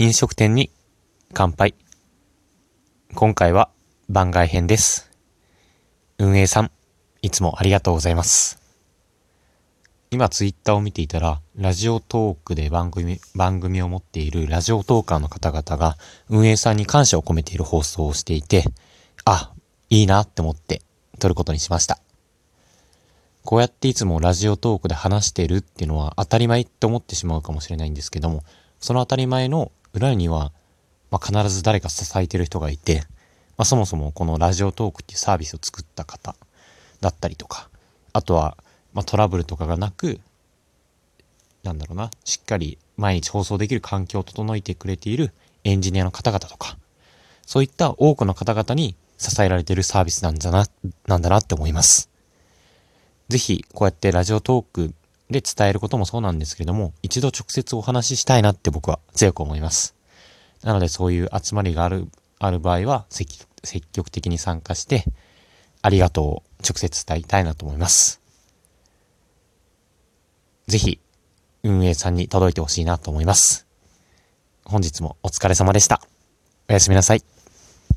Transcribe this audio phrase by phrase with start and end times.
[0.00, 0.70] 飲食店に
[1.34, 1.74] 乾杯。
[3.16, 3.68] 今回は
[4.08, 5.10] 番外編です。
[6.18, 6.70] 運営さん、
[7.20, 8.62] いつもありがとうございます。
[10.12, 15.96] 今ツイッターを見ていたら、ラジオトークで番組、番組を持っているラジオトーカーの方々が
[16.28, 18.66] 運営さんに感謝を込めている放送をしていて、
[19.24, 19.50] あ、
[19.90, 20.80] いいなって思って
[21.18, 21.98] 撮ることにしました。
[23.44, 28.44] こうやっていつもラジオトークで話してるっていうのは当たり前って思ってしまうかもしれないんですけども、
[28.78, 30.52] その当たり前の裏には、
[31.10, 33.02] まあ、必ず誰か支えてる人がいて、
[33.56, 36.36] まあ、そもそもこのラジオトークっていうサービスを作った方
[37.00, 37.68] だったりとか、
[38.12, 38.56] あとは、
[38.92, 40.20] まあ、トラブルとかがなく、
[41.62, 45.32] なんだろうな、しっかり毎日放送できる環境を整えてくれている
[45.64, 46.78] エンジニアの方々とか、
[47.46, 50.66] そういった多くの方々に支えられているサービスなんだな、
[51.06, 52.10] なんだなって思います。
[53.28, 54.94] ぜひ、こうやってラジオトーク
[55.30, 59.94] で伝えることもそうなんですけれども、一度直接お話ししたいなって僕は強く思います。
[60.62, 62.08] なのでそういう集まりがある、
[62.38, 63.46] ある場合は積
[63.92, 65.04] 極的に参加して、
[65.82, 68.20] ありがとうを直接伝えたいなと思います。
[70.66, 71.00] ぜひ、
[71.62, 73.66] 運営さんに届いてほしいなと思います。
[74.64, 76.02] 本日もお疲れ様でした。
[76.68, 77.37] おやすみなさい。